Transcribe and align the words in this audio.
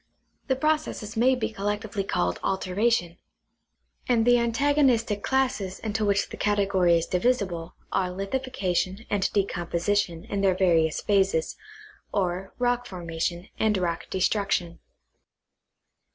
The 0.47 0.55
pro 0.55 0.71
cesses 0.77 1.15
may 1.15 1.35
be 1.35 1.51
collectively 1.51 2.03
called 2.03 2.39
altei 2.41 2.75
ation; 2.83 3.17
and 4.09 4.25
the 4.25 4.39
antagonistic 4.39 5.21
classes 5.21 5.77
into 5.77 6.03
which 6.03 6.29
the 6.29 6.37
category 6.37 6.97
is 6.97 7.05
divisible 7.05 7.75
are 7.91 8.09
lithifactioti 8.09 9.05
and 9.11 9.31
decomposition 9.31 10.23
in 10.25 10.41
their 10.41 10.55
various 10.55 11.01
phases, 11.01 11.55
or 12.11 12.51
roek 12.57 12.87
formation 12.87 13.49
and 13.59 13.77
rock 13.77 14.09
destruction. 14.09 14.79